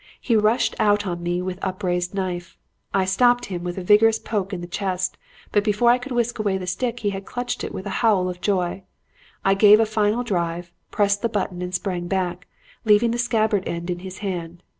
He 0.19 0.35
rushed 0.35 0.73
out 0.79 1.05
on 1.05 1.21
me 1.21 1.43
with 1.43 1.59
upraised 1.63 2.15
knife. 2.15 2.57
I 2.91 3.05
stopped 3.05 3.45
him 3.45 3.63
with 3.63 3.77
a 3.77 3.83
vigorous 3.83 4.17
poke 4.17 4.51
in 4.51 4.59
the 4.61 4.65
chest; 4.65 5.15
but 5.51 5.63
before 5.63 5.91
I 5.91 5.99
could 5.99 6.11
whisk 6.11 6.39
away 6.39 6.57
the 6.57 6.65
stick 6.65 7.01
he 7.01 7.11
had 7.11 7.23
clutched 7.23 7.63
it 7.63 7.71
with 7.71 7.85
a 7.85 7.91
howl 8.01 8.27
of 8.27 8.41
joy. 8.41 8.81
I 9.45 9.53
gave 9.53 9.79
a 9.79 9.85
final 9.85 10.23
drive, 10.23 10.71
pressed 10.89 11.21
the 11.21 11.29
button 11.29 11.61
and 11.61 11.75
sprang 11.75 12.07
back, 12.07 12.47
leaving 12.83 13.11
the 13.11 13.19
scabbard 13.19 13.67
end 13.67 13.91
in 13.91 13.99
his 13.99 14.17
hand. 14.25 14.63